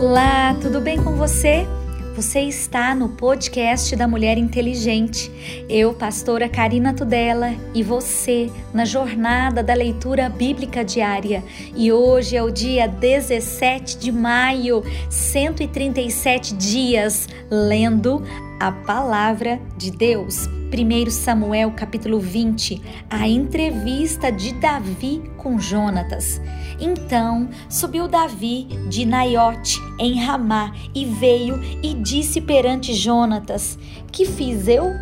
Olá, 0.00 0.54
tudo 0.62 0.80
bem 0.80 1.02
com 1.02 1.16
você? 1.16 1.66
Você 2.14 2.42
está 2.42 2.94
no 2.94 3.08
podcast 3.08 3.96
da 3.96 4.06
Mulher 4.06 4.38
Inteligente. 4.38 5.28
Eu, 5.68 5.92
pastora 5.92 6.48
Karina 6.48 6.94
Tudela, 6.94 7.52
e 7.74 7.82
você 7.82 8.48
na 8.72 8.84
jornada 8.84 9.60
da 9.60 9.74
leitura 9.74 10.28
bíblica 10.28 10.84
diária. 10.84 11.42
E 11.74 11.90
hoje 11.90 12.36
é 12.36 12.42
o 12.44 12.48
dia 12.48 12.86
17 12.86 13.98
de 13.98 14.12
maio, 14.12 14.84
137 15.10 16.54
dias 16.54 17.28
lendo 17.50 18.22
a 18.60 18.70
palavra 18.70 19.60
de 19.76 19.90
Deus. 19.90 20.46
1 20.46 21.10
Samuel 21.10 21.72
capítulo 21.72 22.20
20, 22.20 22.80
a 23.08 23.26
entrevista 23.26 24.30
de 24.30 24.52
Davi 24.52 25.22
com 25.38 25.58
Jonatas. 25.58 26.40
Então 26.80 27.48
subiu 27.68 28.06
Davi 28.06 28.64
de 28.88 29.04
Naiote 29.04 29.78
em 29.98 30.18
Ramá 30.18 30.72
e 30.94 31.04
veio 31.04 31.60
e 31.82 31.94
disse 31.94 32.40
perante 32.40 32.94
Jonatas: 32.94 33.78
Que 34.12 34.24
fiz 34.24 34.68
eu? 34.68 34.92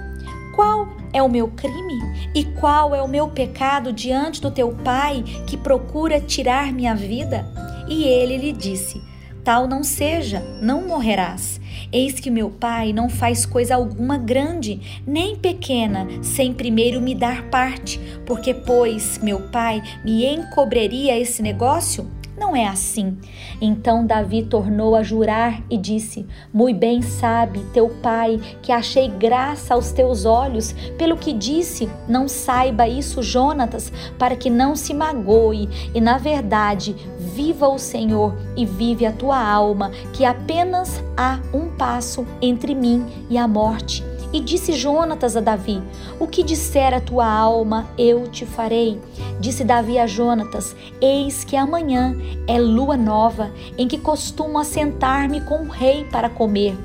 Qual 0.54 0.88
é 1.12 1.22
o 1.22 1.28
meu 1.28 1.48
crime? 1.48 2.30
E 2.34 2.44
qual 2.44 2.94
é 2.94 3.02
o 3.02 3.08
meu 3.08 3.28
pecado 3.28 3.92
diante 3.92 4.40
do 4.40 4.50
teu 4.50 4.72
pai 4.72 5.22
que 5.46 5.56
procura 5.56 6.20
tirar 6.20 6.72
minha 6.72 6.94
vida? 6.94 7.46
E 7.88 8.04
ele 8.04 8.38
lhe 8.38 8.52
disse: 8.52 9.02
Tal 9.46 9.68
não 9.68 9.84
seja, 9.84 10.40
não 10.60 10.88
morrerás. 10.88 11.60
Eis 11.92 12.18
que 12.18 12.32
meu 12.32 12.50
pai 12.50 12.92
não 12.92 13.08
faz 13.08 13.46
coisa 13.46 13.76
alguma 13.76 14.18
grande, 14.18 14.80
nem 15.06 15.36
pequena, 15.36 16.04
sem 16.20 16.52
primeiro 16.52 17.00
me 17.00 17.14
dar 17.14 17.48
parte, 17.48 18.00
porque, 18.26 18.52
pois, 18.52 19.20
meu 19.22 19.48
pai 19.52 19.80
me 20.04 20.26
encobriria 20.26 21.16
esse 21.16 21.42
negócio? 21.42 22.10
Não 22.38 22.54
é 22.54 22.66
assim. 22.66 23.16
Então 23.60 24.04
Davi 24.04 24.42
tornou 24.42 24.94
a 24.94 25.02
jurar 25.02 25.62
e 25.70 25.78
disse: 25.78 26.26
Muito 26.52 26.78
bem 26.78 27.00
sabe 27.00 27.60
teu 27.72 27.88
pai 28.02 28.38
que 28.62 28.70
achei 28.70 29.08
graça 29.08 29.74
aos 29.74 29.90
teus 29.90 30.24
olhos, 30.24 30.72
pelo 30.98 31.16
que 31.16 31.32
disse: 31.32 31.88
Não 32.06 32.28
saiba 32.28 32.86
isso, 32.86 33.22
Jonatas, 33.22 33.90
para 34.18 34.36
que 34.36 34.50
não 34.50 34.76
se 34.76 34.92
magoe, 34.92 35.68
e 35.94 36.00
na 36.00 36.18
verdade 36.18 36.94
viva 37.18 37.68
o 37.68 37.78
Senhor 37.78 38.34
e 38.56 38.66
vive 38.66 39.06
a 39.06 39.12
tua 39.12 39.38
alma, 39.38 39.90
que 40.12 40.24
apenas 40.24 41.02
há 41.16 41.40
um 41.52 41.68
passo 41.76 42.26
entre 42.42 42.74
mim 42.74 43.06
e 43.30 43.38
a 43.38 43.48
morte. 43.48 44.15
E 44.32 44.40
disse 44.40 44.72
Jonatas 44.72 45.36
a 45.36 45.40
Davi: 45.40 45.82
O 46.18 46.26
que 46.26 46.42
disser 46.42 46.92
a 46.94 47.00
tua 47.00 47.26
alma, 47.26 47.88
eu 47.96 48.28
te 48.28 48.44
farei. 48.44 49.00
Disse 49.40 49.64
Davi 49.64 49.98
a 49.98 50.06
Jonatas: 50.06 50.74
Eis 51.00 51.44
que 51.44 51.56
amanhã 51.56 52.16
é 52.46 52.58
lua 52.58 52.96
nova, 52.96 53.50
em 53.76 53.86
que 53.86 53.98
costumo 53.98 54.58
assentar-me 54.58 55.40
com 55.42 55.62
o 55.62 55.68
rei 55.68 56.04
para 56.04 56.28
comer. 56.28 56.76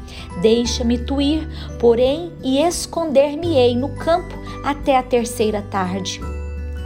Deixa-me 0.42 0.98
tu 0.98 1.22
ir, 1.22 1.48
porém, 1.80 2.32
e 2.44 2.60
esconder-me-ei 2.60 3.76
no 3.76 3.90
campo 3.90 4.36
até 4.64 4.98
a 4.98 5.04
terceira 5.04 5.62
tarde. 5.62 6.41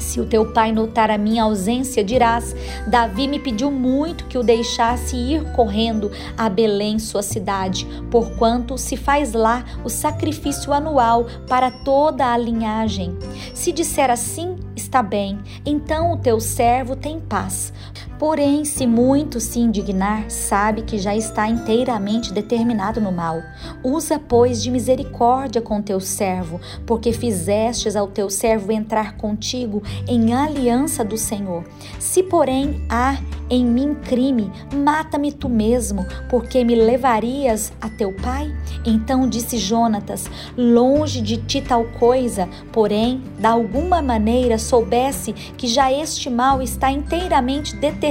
Se 0.05 0.21
o 0.21 0.25
teu 0.25 0.45
pai 0.53 0.71
notar 0.71 1.09
a 1.09 1.17
minha 1.17 1.43
ausência, 1.43 2.03
dirás: 2.03 2.55
Davi 2.87 3.27
me 3.27 3.39
pediu 3.39 3.71
muito 3.71 4.25
que 4.25 4.37
o 4.37 4.43
deixasse 4.43 5.15
ir 5.15 5.51
correndo 5.53 6.11
a 6.37 6.47
Belém, 6.47 6.99
sua 6.99 7.23
cidade, 7.23 7.87
porquanto 8.11 8.77
se 8.77 8.95
faz 8.95 9.33
lá 9.33 9.65
o 9.83 9.89
sacrifício 9.89 10.71
anual 10.71 11.25
para 11.47 11.71
toda 11.71 12.31
a 12.31 12.37
linhagem. 12.37 13.17
Se 13.53 13.71
disser 13.71 14.11
assim, 14.11 14.55
está 14.75 15.01
bem, 15.01 15.39
então 15.65 16.13
o 16.13 16.17
teu 16.17 16.39
servo 16.39 16.95
tem 16.95 17.19
paz. 17.19 17.73
Porém, 18.17 18.63
se 18.63 18.87
muito 18.87 19.41
se 19.41 19.59
indignar, 19.59 20.29
sabe 20.29 20.83
que 20.83 20.97
já 20.97 21.13
está 21.13 21.49
inteiramente 21.49 22.31
determinado 22.31 23.01
no 23.01 23.11
mal. 23.11 23.41
Usa, 23.83 24.17
pois, 24.17 24.63
de 24.63 24.71
misericórdia 24.71 25.61
com 25.61 25.81
teu 25.81 25.99
servo, 25.99 26.61
porque 26.85 27.11
fizestes 27.11 27.95
ao 27.95 28.07
teu 28.07 28.29
servo 28.29 28.71
entrar 28.71 29.17
contigo 29.17 29.83
em 30.07 30.33
aliança 30.33 31.03
do 31.03 31.17
Senhor. 31.17 31.65
Se, 31.99 32.23
porém, 32.23 32.85
há 32.89 33.17
em 33.49 33.65
mim 33.65 33.93
crime, 33.95 34.51
mata-me 34.73 35.31
tu 35.31 35.49
mesmo, 35.49 36.05
porque 36.29 36.63
me 36.63 36.73
levarias 36.73 37.71
a 37.81 37.89
teu 37.89 38.13
pai? 38.13 38.51
Então 38.85 39.27
disse 39.27 39.57
Jonatas: 39.57 40.25
Longe 40.57 41.21
de 41.21 41.37
ti 41.37 41.61
tal 41.61 41.83
coisa, 41.99 42.47
porém, 42.71 43.21
de 43.37 43.45
alguma 43.45 44.01
maneira 44.01 44.57
soubesse 44.57 45.33
que 45.33 45.67
já 45.67 45.91
este 45.91 46.29
mal 46.29 46.61
está 46.61 46.89
inteiramente 46.89 47.75
determinado 47.75 48.04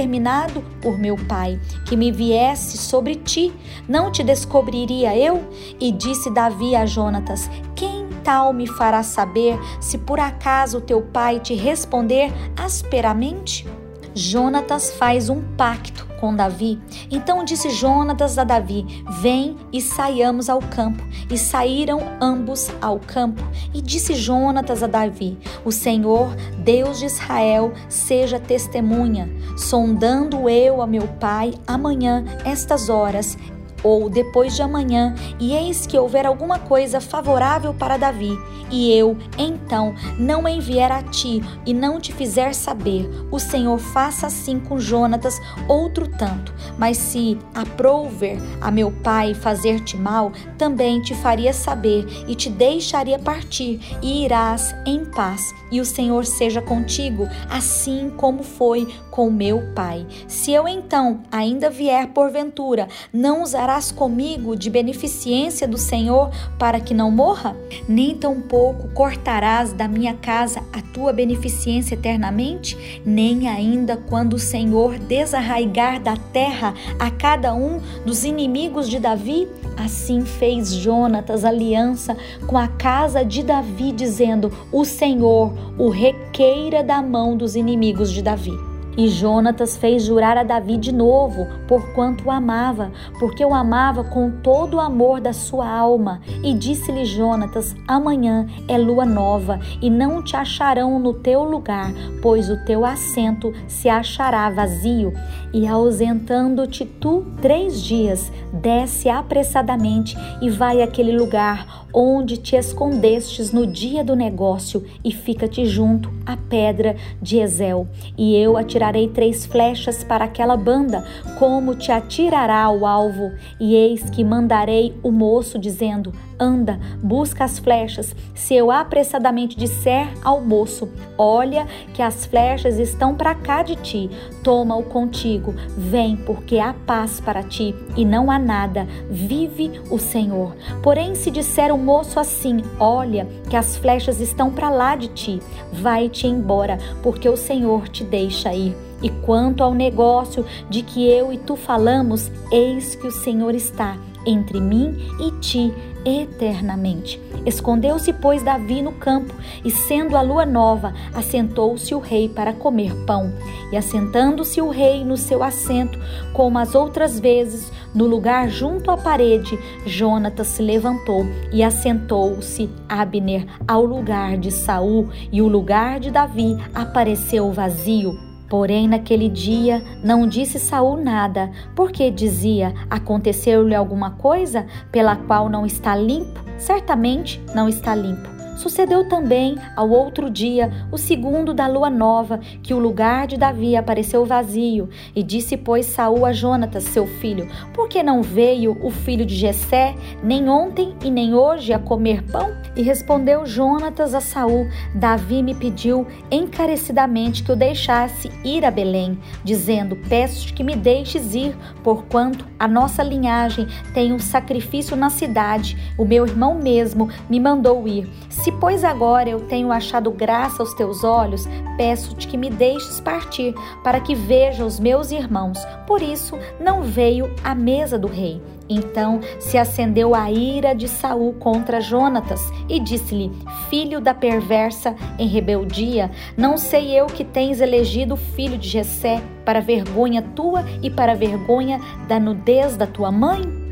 por 0.81 0.97
meu 0.97 1.15
pai, 1.15 1.59
que 1.85 1.95
me 1.95 2.11
viesse 2.11 2.77
sobre 2.77 3.15
ti, 3.15 3.53
não 3.87 4.11
te 4.11 4.23
descobriria 4.23 5.17
eu? 5.17 5.47
E 5.79 5.91
disse 5.91 6.29
Davi 6.29 6.75
a 6.75 6.85
Jonatas: 6.85 7.49
Quem 7.75 8.07
tal 8.23 8.51
me 8.53 8.67
fará 8.67 9.03
saber 9.03 9.57
se 9.79 9.97
por 9.97 10.19
acaso 10.19 10.81
teu 10.81 11.01
pai 11.01 11.39
te 11.39 11.53
responder 11.53 12.31
asperamente? 12.57 13.65
Jonatas 14.13 14.91
faz 14.91 15.29
um 15.29 15.41
pacto 15.55 16.04
com 16.19 16.35
Davi. 16.35 16.79
Então 17.09 17.43
disse 17.43 17.69
Jonatas 17.69 18.37
a 18.37 18.43
Davi: 18.43 18.85
Vem 19.21 19.55
e 19.71 19.81
saiamos 19.81 20.49
ao 20.49 20.59
campo. 20.59 21.03
E 21.29 21.37
saíram 21.37 21.99
ambos 22.21 22.69
ao 22.81 22.99
campo. 22.99 23.43
E 23.73 23.81
disse 23.81 24.13
Jonatas 24.13 24.83
a 24.83 24.87
Davi: 24.87 25.37
O 25.63 25.71
Senhor, 25.71 26.35
Deus 26.63 26.99
de 26.99 27.05
Israel, 27.05 27.73
seja 27.89 28.39
testemunha, 28.39 29.29
sondando 29.57 30.49
eu 30.49 30.81
a 30.81 30.87
meu 30.87 31.07
pai 31.19 31.53
amanhã, 31.67 32.23
estas 32.43 32.89
horas, 32.89 33.37
ou 33.85 34.09
depois 34.09 34.55
de 34.55 34.63
amanhã, 34.63 35.13
e 35.39 35.53
eis 35.53 35.85
que 35.85 35.95
houver 35.97 36.25
alguma 36.25 36.57
coisa 36.57 36.99
favorável 36.99 37.71
para 37.71 37.97
Davi, 37.97 38.35
e 38.71 38.91
eu, 38.91 39.15
então, 39.37 39.93
não 40.17 40.47
enviar 40.47 40.91
a 40.91 41.03
ti 41.03 41.41
e 41.65 41.73
não 41.73 41.99
te 41.99 42.11
fizer 42.11 42.53
saber, 42.55 43.07
o 43.31 43.39
Senhor 43.39 43.77
faça 43.77 44.25
assim 44.25 44.59
com 44.59 44.79
Jonatas 44.79 45.39
outro 45.67 46.07
tanto. 46.07 46.53
Mas 46.77 46.97
se 46.97 47.37
aprouver 47.53 48.37
a 48.59 48.71
meu 48.71 48.91
pai 48.91 49.33
fazer-te 49.33 49.95
mal, 49.95 50.31
também 50.57 50.99
te 50.99 51.13
faria 51.13 51.53
saber 51.53 52.05
e 52.27 52.33
te 52.33 52.49
deixaria 52.49 53.19
partir, 53.19 53.79
e 54.01 54.25
irás 54.25 54.75
em 54.85 55.05
paz, 55.05 55.53
e 55.71 55.79
o 55.79 55.85
Senhor 55.85 56.25
seja 56.25 56.61
contigo, 56.61 57.27
assim 57.49 58.11
como 58.17 58.43
foi 58.43 58.87
com 59.11 59.29
meu 59.29 59.61
pai. 59.75 60.05
Se 60.27 60.51
eu 60.51 60.67
então 60.67 61.21
ainda 61.31 61.69
vier 61.69 62.07
porventura, 62.07 62.87
não 63.13 63.43
usará 63.43 63.74
farás 63.75 63.91
comigo 63.91 64.55
de 64.55 64.69
beneficência 64.69 65.67
do 65.67 65.77
Senhor 65.77 66.29
para 66.57 66.79
que 66.79 66.93
não 66.93 67.11
morra? 67.11 67.55
Nem 67.89 68.15
tampouco 68.15 68.87
cortarás 68.93 69.73
da 69.73 69.85
minha 69.85 70.13
casa 70.13 70.63
a 70.71 70.81
tua 70.81 71.11
beneficência 71.11 71.95
eternamente? 71.95 73.01
Nem 73.05 73.49
ainda 73.49 73.97
quando 73.97 74.35
o 74.35 74.39
Senhor 74.39 74.97
desarraigar 74.97 76.01
da 76.01 76.15
terra 76.15 76.73
a 76.97 77.11
cada 77.11 77.53
um 77.53 77.81
dos 78.05 78.23
inimigos 78.23 78.89
de 78.89 78.97
Davi? 78.97 79.45
Assim 79.75 80.21
fez 80.21 80.73
Jonatas 80.73 81.43
aliança 81.43 82.15
com 82.47 82.57
a 82.57 82.69
casa 82.69 83.25
de 83.25 83.43
Davi, 83.43 83.91
dizendo: 83.91 84.53
O 84.71 84.85
Senhor 84.85 85.53
o 85.77 85.89
requeira 85.89 86.81
da 86.81 87.01
mão 87.01 87.35
dos 87.35 87.57
inimigos 87.57 88.09
de 88.09 88.21
Davi. 88.21 88.74
E 88.97 89.07
Jonatas 89.07 89.75
fez 89.75 90.03
jurar 90.03 90.37
a 90.37 90.43
Davi 90.43 90.77
de 90.77 90.91
novo, 90.91 91.47
porquanto 91.67 92.25
o 92.25 92.31
amava, 92.31 92.91
porque 93.19 93.43
o 93.43 93.53
amava 93.53 94.03
com 94.03 94.31
todo 94.31 94.75
o 94.75 94.79
amor 94.79 95.19
da 95.19 95.33
sua 95.33 95.67
alma. 95.67 96.21
E 96.43 96.53
disse-lhe 96.53 97.05
Jonatas: 97.05 97.75
Amanhã 97.87 98.47
é 98.67 98.77
lua 98.77 99.05
nova, 99.05 99.59
e 99.81 99.89
não 99.89 100.23
te 100.23 100.35
acharão 100.35 100.99
no 100.99 101.13
teu 101.13 101.43
lugar, 101.43 101.91
pois 102.21 102.49
o 102.49 102.63
teu 102.65 102.85
assento 102.85 103.53
se 103.67 103.89
achará 103.89 104.49
vazio. 104.49 105.13
E 105.53 105.67
ausentando-te 105.67 106.85
tu 106.85 107.25
três 107.41 107.81
dias, 107.81 108.31
desce 108.51 109.09
apressadamente 109.09 110.17
e 110.41 110.49
vai 110.49 110.81
àquele 110.81 111.17
lugar 111.17 111.85
onde 111.93 112.35
te 112.35 112.57
escondestes 112.57 113.53
no 113.53 113.65
dia 113.65 114.03
do 114.03 114.17
negócio, 114.17 114.83
e 115.01 115.13
fica-te 115.13 115.65
junto 115.65 116.11
à 116.25 116.35
pedra 116.35 116.97
de 117.21 117.39
Ezel. 117.39 117.87
E 118.17 118.35
eu 118.35 118.57
atirarei 118.57 118.84
atirarei 118.85 119.07
três 119.07 119.45
flechas 119.45 120.03
para 120.03 120.25
aquela 120.25 120.55
banda, 120.55 121.03
como 121.39 121.75
te 121.75 121.91
atirará 121.91 122.69
o 122.69 122.85
alvo. 122.85 123.31
E 123.59 123.75
eis 123.75 124.09
que 124.09 124.23
mandarei 124.23 124.93
o 125.01 125.11
moço, 125.11 125.57
dizendo: 125.57 126.13
Anda, 126.39 126.79
busca 127.01 127.45
as 127.45 127.59
flechas. 127.59 128.13
Se 128.33 128.53
eu 128.55 128.69
apressadamente 128.69 129.57
disser 129.57 130.07
ao 130.21 130.41
moço: 130.41 130.89
Olha, 131.17 131.65
que 131.93 132.01
as 132.01 132.25
flechas 132.25 132.77
estão 132.77 133.15
para 133.15 133.33
cá 133.33 133.63
de 133.63 133.75
ti, 133.77 134.09
toma-o 134.43 134.83
contigo. 134.83 135.53
Vem, 135.77 136.17
porque 136.17 136.59
há 136.59 136.73
paz 136.85 137.21
para 137.21 137.41
ti 137.41 137.73
e 137.95 138.03
não 138.03 138.29
há 138.29 138.37
nada. 138.37 138.85
Vive 139.09 139.79
o 139.89 139.97
Senhor. 139.97 140.55
Porém, 140.83 141.15
se 141.15 141.31
disser 141.31 141.73
o 141.73 141.77
moço 141.77 142.19
assim: 142.19 142.61
Olha, 142.79 143.25
que 143.49 143.55
as 143.55 143.77
flechas 143.77 144.19
estão 144.19 144.51
para 144.51 144.69
lá 144.69 144.95
de 144.97 145.07
ti, 145.07 145.39
vai-te 145.71 146.27
embora, 146.27 146.77
porque 147.01 147.29
o 147.29 147.37
Senhor 147.37 147.87
te 147.87 148.03
deixa 148.03 148.53
ir. 148.53 148.75
E 149.01 149.09
quanto 149.09 149.63
ao 149.63 149.73
negócio 149.73 150.45
de 150.69 150.81
que 150.81 151.07
eu 151.07 151.31
e 151.31 151.37
tu 151.37 151.55
falamos, 151.55 152.31
eis 152.51 152.95
que 152.95 153.07
o 153.07 153.11
Senhor 153.11 153.53
está 153.53 153.97
entre 154.25 154.59
mim 154.59 154.95
e 155.19 155.31
ti 155.39 155.73
eternamente. 156.05 157.19
Escondeu-se, 157.45 158.13
pois, 158.13 158.43
Davi 158.43 158.81
no 158.81 158.93
campo, 158.93 159.33
e 159.63 159.71
sendo 159.71 160.15
a 160.15 160.21
lua 160.21 160.45
nova, 160.45 160.93
assentou-se 161.13 161.93
o 161.93 161.99
rei 161.99 162.29
para 162.29 162.53
comer 162.53 162.93
pão. 163.05 163.33
E 163.71 163.77
assentando-se 163.77 164.61
o 164.61 164.69
rei 164.69 165.03
no 165.03 165.17
seu 165.17 165.43
assento, 165.43 165.99
como 166.33 166.59
as 166.59 166.75
outras 166.75 167.19
vezes, 167.19 167.71
no 167.93 168.05
lugar 168.05 168.49
junto 168.49 168.91
à 168.91 168.97
parede, 168.97 169.57
Jonatas 169.85 170.47
se 170.47 170.61
levantou 170.61 171.25
e 171.51 171.63
assentou-se 171.63 172.69
Abner 172.87 173.45
ao 173.67 173.83
lugar 173.83 174.37
de 174.37 174.51
Saul, 174.51 175.09
e 175.31 175.41
o 175.41 175.47
lugar 175.47 175.99
de 175.99 176.11
Davi 176.11 176.55
apareceu 176.73 177.51
vazio. 177.51 178.34
Porém, 178.55 178.87
naquele 178.87 179.27
dia 179.27 179.83
não 180.01 180.25
disse 180.25 180.59
Saul 180.59 180.95
nada, 181.03 181.51
porque 181.75 182.09
dizia: 182.09 182.73
Aconteceu-lhe 182.89 183.75
alguma 183.75 184.11
coisa 184.11 184.65
pela 184.93 185.17
qual 185.17 185.49
não 185.49 185.65
está 185.65 185.93
limpo? 185.93 186.39
Certamente 186.57 187.43
não 187.53 187.67
está 187.67 187.93
limpo. 187.93 188.34
Sucedeu 188.55 189.07
também 189.07 189.57
ao 189.75 189.89
outro 189.89 190.29
dia, 190.29 190.71
o 190.91 190.97
segundo 190.97 191.53
da 191.53 191.67
lua 191.67 191.89
nova, 191.89 192.39
que 192.63 192.73
o 192.73 192.79
lugar 192.79 193.27
de 193.27 193.37
Davi 193.37 193.75
apareceu 193.75 194.25
vazio, 194.25 194.89
e 195.15 195.21
disse 195.21 195.57
pois 195.57 195.85
Saul 195.85 196.25
a 196.25 196.31
Jonatas, 196.31 196.85
seu 196.85 197.05
filho: 197.05 197.47
Por 197.73 197.89
que 197.89 198.01
não 198.01 198.21
veio 198.21 198.77
o 198.81 198.89
filho 198.89 199.25
de 199.25 199.35
Jessé, 199.35 199.95
nem 200.23 200.49
ontem 200.49 200.95
e 201.03 201.11
nem 201.11 201.33
hoje 201.33 201.73
a 201.73 201.79
comer 201.79 202.23
pão? 202.23 202.49
E 202.75 202.81
respondeu 202.81 203.45
Jonatas 203.45 204.13
a 204.13 204.21
Saul: 204.21 204.67
Davi 204.93 205.43
me 205.43 205.53
pediu 205.53 206.07
encarecidamente 206.31 207.43
que 207.43 207.51
o 207.51 207.55
deixasse 207.55 208.31
ir 208.43 208.65
a 208.65 208.71
Belém, 208.71 209.17
dizendo: 209.43 209.97
Peço-te 210.07 210.53
que 210.53 210.63
me 210.63 210.75
deixes 210.75 211.35
ir, 211.35 211.55
porquanto 211.83 212.45
a 212.57 212.67
nossa 212.67 213.03
linhagem 213.03 213.67
tem 213.93 214.13
um 214.13 214.19
sacrifício 214.19 214.95
na 214.95 215.09
cidade. 215.09 215.77
O 215.97 216.05
meu 216.05 216.25
irmão 216.25 216.55
mesmo 216.55 217.09
me 217.29 217.39
mandou 217.39 217.87
ir. 217.87 218.09
Se, 218.45 218.51
pois, 218.51 218.83
agora 218.83 219.27
eu 219.27 219.39
tenho 219.39 219.71
achado 219.71 220.11
graça 220.11 220.61
aos 220.61 220.71
teus 220.75 221.03
olhos, 221.03 221.47
peço-te 221.77 222.27
que 222.27 222.37
me 222.37 222.47
deixes 222.47 223.01
partir, 223.01 223.55
para 223.83 223.99
que 223.99 224.13
veja 224.13 224.63
os 224.63 224.79
meus 224.79 225.09
irmãos. 225.09 225.57
Por 225.87 225.99
isso 225.99 226.37
não 226.59 226.83
veio 226.83 227.33
à 227.43 227.55
mesa 227.55 227.97
do 227.97 228.07
rei. 228.07 228.39
Então 228.69 229.19
se 229.39 229.57
acendeu 229.57 230.13
a 230.13 230.31
ira 230.31 230.75
de 230.75 230.87
Saul 230.87 231.33
contra 231.33 231.81
Jonatas 231.81 232.39
e 232.69 232.79
disse-lhe: 232.79 233.31
Filho 233.67 233.99
da 233.99 234.13
perversa 234.13 234.95
em 235.17 235.27
rebeldia, 235.27 236.11
não 236.37 236.55
sei 236.55 236.91
eu 236.91 237.07
que 237.07 237.23
tens 237.23 237.59
elegido 237.59 238.13
o 238.13 238.17
filho 238.17 238.59
de 238.59 238.69
Jessé 238.69 239.23
para 239.43 239.59
vergonha 239.59 240.21
tua 240.21 240.63
e 240.83 240.89
para 240.91 241.15
vergonha 241.15 241.81
da 242.07 242.19
nudez 242.19 242.77
da 242.77 242.85
tua 242.85 243.11
mãe? 243.11 243.64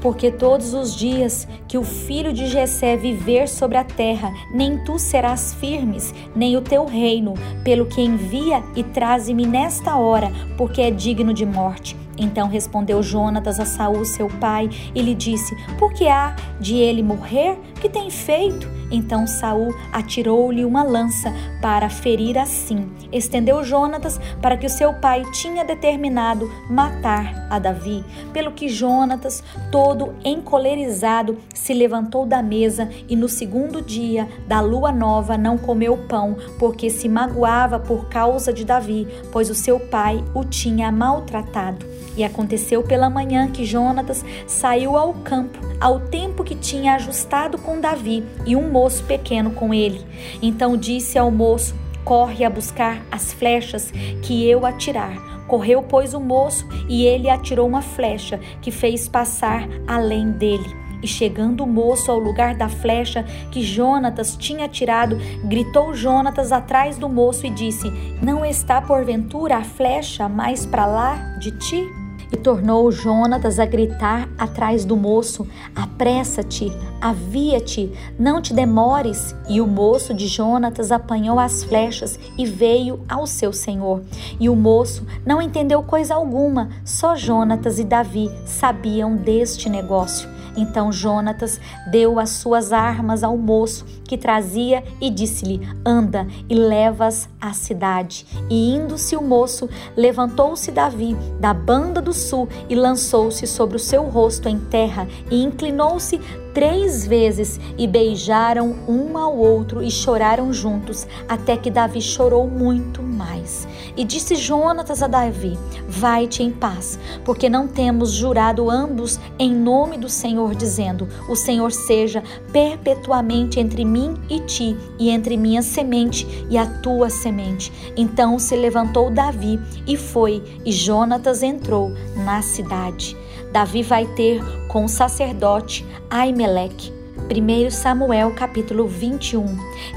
Porque 0.00 0.30
todos 0.30 0.74
os 0.74 0.94
dias 0.94 1.46
que 1.68 1.78
o 1.78 1.82
filho 1.82 2.32
de 2.32 2.46
Jessé 2.46 2.96
viver 2.96 3.48
sobre 3.48 3.76
a 3.76 3.84
terra, 3.84 4.32
nem 4.52 4.78
tu 4.84 4.98
serás 4.98 5.54
firmes, 5.54 6.14
nem 6.34 6.56
o 6.56 6.62
teu 6.62 6.84
reino, 6.84 7.34
pelo 7.64 7.86
que 7.86 8.00
envia 8.00 8.62
e 8.74 8.82
traze-me 8.82 9.46
nesta 9.46 9.96
hora, 9.96 10.30
porque 10.56 10.80
é 10.80 10.90
digno 10.90 11.32
de 11.32 11.44
morte. 11.44 12.05
Então 12.18 12.48
respondeu 12.48 13.02
Jonatas 13.02 13.60
a 13.60 13.64
Saul, 13.64 14.04
seu 14.04 14.28
pai, 14.28 14.68
e 14.94 15.02
lhe 15.02 15.14
disse: 15.14 15.54
Por 15.78 15.92
que 15.92 16.08
há 16.08 16.34
de 16.60 16.76
ele 16.76 17.02
morrer? 17.02 17.58
Que 17.80 17.88
tem 17.88 18.10
feito? 18.10 18.76
Então 18.90 19.26
Saul 19.26 19.74
atirou-lhe 19.92 20.64
uma 20.64 20.82
lança 20.82 21.32
para 21.60 21.88
ferir 21.88 22.38
assim. 22.38 22.88
Estendeu 23.12 23.62
Jonatas 23.64 24.18
para 24.40 24.56
que 24.56 24.66
o 24.66 24.70
seu 24.70 24.94
pai 24.94 25.24
tinha 25.32 25.64
determinado 25.64 26.50
matar 26.70 27.46
a 27.50 27.58
Davi. 27.58 28.04
Pelo 28.32 28.52
que 28.52 28.68
Jonatas, 28.68 29.42
todo 29.70 30.14
encolerizado, 30.24 31.38
se 31.54 31.74
levantou 31.74 32.24
da 32.26 32.42
mesa 32.42 32.88
e 33.08 33.16
no 33.16 33.28
segundo 33.28 33.82
dia 33.82 34.28
da 34.46 34.60
lua 34.60 34.92
nova 34.92 35.36
não 35.36 35.58
comeu 35.58 35.96
pão, 36.08 36.36
porque 36.58 36.90
se 36.90 37.08
magoava 37.08 37.78
por 37.78 38.08
causa 38.08 38.52
de 38.52 38.64
Davi, 38.64 39.06
pois 39.32 39.50
o 39.50 39.54
seu 39.54 39.80
pai 39.80 40.22
o 40.34 40.44
tinha 40.44 40.92
maltratado. 40.92 41.84
E 42.16 42.24
aconteceu 42.24 42.82
pela 42.82 43.10
manhã 43.10 43.50
que 43.50 43.64
Jonatas 43.64 44.24
saiu 44.46 44.96
ao 44.96 45.12
campo, 45.12 45.58
ao 45.80 46.00
tempo 46.00 46.42
que 46.42 46.54
tinha 46.54 46.94
ajustado 46.94 47.58
com 47.58 47.80
Davi 47.80 48.24
e 48.46 48.56
um 48.56 48.70
moço 48.70 49.04
pequeno 49.04 49.50
com 49.50 49.74
ele. 49.74 50.04
Então 50.40 50.76
disse 50.76 51.18
ao 51.18 51.30
moço: 51.30 51.74
Corre 52.04 52.44
a 52.44 52.50
buscar 52.50 53.02
as 53.10 53.32
flechas 53.32 53.92
que 54.22 54.48
eu 54.48 54.64
atirar. 54.64 55.36
Correu, 55.46 55.82
pois, 55.82 56.14
o 56.14 56.20
moço, 56.20 56.66
e 56.88 57.04
ele 57.04 57.30
atirou 57.30 57.68
uma 57.68 57.82
flecha 57.82 58.40
que 58.60 58.70
fez 58.70 59.08
passar 59.08 59.68
além 59.86 60.32
dele. 60.32 60.86
E 61.02 61.06
chegando 61.06 61.62
o 61.62 61.66
moço 61.66 62.10
ao 62.10 62.18
lugar 62.18 62.54
da 62.54 62.68
flecha 62.68 63.24
que 63.50 63.62
Jonatas 63.62 64.36
tinha 64.36 64.64
atirado, 64.64 65.18
gritou 65.44 65.94
Jonatas 65.94 66.52
atrás 66.52 66.96
do 66.96 67.08
moço 67.08 67.46
e 67.46 67.50
disse: 67.50 67.90
Não 68.22 68.44
está 68.44 68.80
porventura 68.80 69.58
a 69.58 69.64
flecha 69.64 70.28
mais 70.28 70.64
para 70.64 70.86
lá 70.86 71.14
de 71.38 71.52
ti? 71.52 72.05
E 72.32 72.36
tornou 72.36 72.90
Jonatas 72.90 73.58
a 73.58 73.66
gritar 73.66 74.28
atrás 74.36 74.84
do 74.84 74.96
moço: 74.96 75.46
Apressa-te, 75.74 76.72
avia-te, 77.00 77.92
não 78.18 78.42
te 78.42 78.52
demores. 78.52 79.34
E 79.48 79.60
o 79.60 79.66
moço 79.66 80.12
de 80.12 80.26
Jonatas 80.26 80.90
apanhou 80.90 81.38
as 81.38 81.62
flechas 81.62 82.18
e 82.36 82.44
veio 82.44 83.00
ao 83.08 83.26
seu 83.26 83.52
senhor. 83.52 84.02
E 84.40 84.48
o 84.48 84.56
moço 84.56 85.06
não 85.24 85.40
entendeu 85.40 85.82
coisa 85.82 86.14
alguma, 86.14 86.70
só 86.84 87.14
Jonatas 87.14 87.78
e 87.78 87.84
Davi 87.84 88.30
sabiam 88.44 89.16
deste 89.16 89.68
negócio. 89.68 90.28
Então 90.56 90.90
Jonatas 90.90 91.60
deu 91.90 92.18
as 92.18 92.30
suas 92.30 92.72
armas 92.72 93.22
ao 93.22 93.36
moço 93.36 93.84
que 94.06 94.16
trazia 94.18 94.82
e 95.00 95.10
disse-lhe: 95.10 95.60
Anda 95.84 96.26
e 96.48 96.54
levas 96.54 97.28
à 97.40 97.52
cidade. 97.52 98.26
E 98.48 98.74
indo-se 98.74 99.16
o 99.16 99.22
moço, 99.22 99.68
levantou-se 99.96 100.70
Davi 100.70 101.16
da 101.40 101.52
banda 101.52 102.00
do 102.00 102.12
sul 102.12 102.48
e 102.68 102.74
lançou-se 102.74 103.46
sobre 103.46 103.76
o 103.76 103.80
seu 103.80 104.04
rosto 104.04 104.48
em 104.48 104.58
terra 104.58 105.06
e 105.30 105.42
inclinou-se 105.42 106.20
três 106.56 107.06
vezes 107.06 107.60
e 107.76 107.86
beijaram 107.86 108.74
um 108.88 109.18
ao 109.18 109.36
outro 109.36 109.82
e 109.82 109.90
choraram 109.90 110.54
juntos, 110.54 111.06
até 111.28 111.54
que 111.54 111.70
Davi 111.70 112.00
chorou 112.00 112.48
muito 112.48 113.02
mais. 113.02 113.68
E 113.94 114.02
disse 114.02 114.34
Jonatas 114.34 115.02
a 115.02 115.06
Davi: 115.06 115.58
Vai-te 115.86 116.42
em 116.42 116.50
paz, 116.50 116.98
porque 117.26 117.50
não 117.50 117.68
temos 117.68 118.10
jurado 118.10 118.70
ambos 118.70 119.20
em 119.38 119.54
nome 119.54 119.98
do 119.98 120.08
Senhor, 120.08 120.54
dizendo: 120.54 121.06
O 121.28 121.36
Senhor 121.36 121.70
seja 121.70 122.22
perpetuamente 122.50 123.60
entre 123.60 123.84
mim 123.84 123.95
e 124.28 124.40
ti, 124.40 124.76
e 124.98 125.10
entre 125.10 125.36
minha 125.36 125.62
semente 125.62 126.26
e 126.50 126.56
a 126.56 126.66
tua 126.66 127.08
semente. 127.10 127.72
Então 127.96 128.38
se 128.38 128.54
levantou 128.56 129.10
Davi 129.10 129.58
e 129.86 129.96
foi, 129.96 130.42
e 130.64 130.72
Jonatas 130.72 131.42
entrou 131.42 131.92
na 132.24 132.42
cidade. 132.42 133.16
Davi 133.52 133.82
vai 133.82 134.06
ter 134.06 134.42
com 134.68 134.84
o 134.84 134.88
sacerdote 134.88 135.84
Aimeleque. 136.10 136.92
1 137.28 137.70
Samuel 137.70 138.32
capítulo 138.34 138.86
21. 138.86 139.44